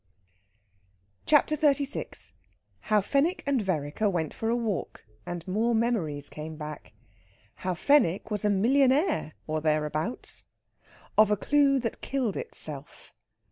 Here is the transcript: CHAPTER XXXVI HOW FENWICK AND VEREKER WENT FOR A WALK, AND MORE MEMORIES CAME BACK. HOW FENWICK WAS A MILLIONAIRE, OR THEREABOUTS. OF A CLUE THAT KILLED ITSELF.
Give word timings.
CHAPTER 1.27 1.55
XXXVI 1.55 2.31
HOW 2.79 3.01
FENWICK 3.01 3.43
AND 3.45 3.61
VEREKER 3.61 4.09
WENT 4.09 4.33
FOR 4.33 4.49
A 4.49 4.55
WALK, 4.55 5.05
AND 5.27 5.47
MORE 5.47 5.75
MEMORIES 5.75 6.27
CAME 6.29 6.55
BACK. 6.55 6.93
HOW 7.57 7.75
FENWICK 7.75 8.31
WAS 8.31 8.43
A 8.43 8.49
MILLIONAIRE, 8.49 9.33
OR 9.45 9.61
THEREABOUTS. 9.61 10.45
OF 11.19 11.29
A 11.29 11.37
CLUE 11.37 11.77
THAT 11.81 12.01
KILLED 12.01 12.35
ITSELF. 12.37 13.13